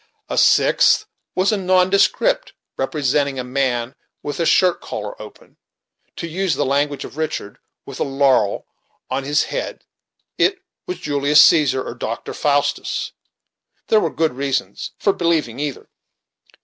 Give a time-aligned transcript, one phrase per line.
[0.29, 1.05] A sixth
[1.35, 3.93] was a nondescript, representing "a man
[4.23, 5.57] with a shirt collar open,"
[6.15, 8.65] to use the language of Richard, "with a laurel
[9.11, 9.83] on his head
[10.39, 12.33] it was Julius Caesar or Dr.
[12.33, 13.11] Faustus;
[13.89, 15.87] there were good reasons for believing either."